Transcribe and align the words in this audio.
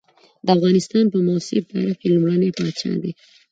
د 0.45 0.47
افغانستان 0.57 1.05
په 1.13 1.17
معاصر 1.27 1.61
تاریخ 1.71 1.95
کې 2.01 2.07
لومړنی 2.13 2.49
پاچا 2.57 2.91
دی. 3.01 3.11